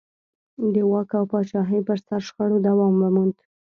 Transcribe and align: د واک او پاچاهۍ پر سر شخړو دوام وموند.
د 0.73 0.75
واک 0.91 1.11
او 1.19 1.25
پاچاهۍ 1.31 1.79
پر 1.87 1.97
سر 2.05 2.21
شخړو 2.27 2.57
دوام 2.67 2.93
وموند. 2.97 3.35